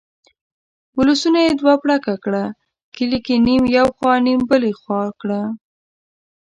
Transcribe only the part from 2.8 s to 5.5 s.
کلي یې نیم یو خوا نیم بلې خوا کړه.